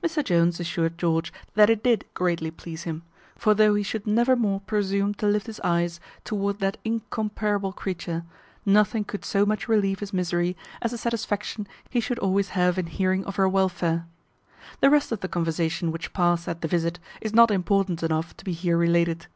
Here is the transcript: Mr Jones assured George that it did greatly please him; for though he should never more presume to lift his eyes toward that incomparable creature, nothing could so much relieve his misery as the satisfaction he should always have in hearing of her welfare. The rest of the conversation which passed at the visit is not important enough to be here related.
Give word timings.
Mr 0.00 0.22
Jones 0.24 0.60
assured 0.60 0.96
George 0.96 1.32
that 1.54 1.68
it 1.68 1.82
did 1.82 2.04
greatly 2.14 2.52
please 2.52 2.84
him; 2.84 3.02
for 3.34 3.52
though 3.52 3.74
he 3.74 3.82
should 3.82 4.06
never 4.06 4.36
more 4.36 4.60
presume 4.60 5.12
to 5.14 5.26
lift 5.26 5.48
his 5.48 5.58
eyes 5.64 5.98
toward 6.22 6.60
that 6.60 6.76
incomparable 6.84 7.72
creature, 7.72 8.22
nothing 8.64 9.02
could 9.02 9.24
so 9.24 9.44
much 9.44 9.66
relieve 9.66 9.98
his 9.98 10.12
misery 10.12 10.56
as 10.80 10.92
the 10.92 10.98
satisfaction 10.98 11.66
he 11.90 11.98
should 11.98 12.20
always 12.20 12.50
have 12.50 12.78
in 12.78 12.86
hearing 12.86 13.24
of 13.24 13.34
her 13.34 13.48
welfare. 13.48 14.06
The 14.80 14.88
rest 14.88 15.10
of 15.10 15.18
the 15.18 15.26
conversation 15.26 15.90
which 15.90 16.12
passed 16.12 16.46
at 16.46 16.60
the 16.60 16.68
visit 16.68 17.00
is 17.20 17.34
not 17.34 17.50
important 17.50 18.04
enough 18.04 18.36
to 18.36 18.44
be 18.44 18.52
here 18.52 18.76
related. 18.76 19.26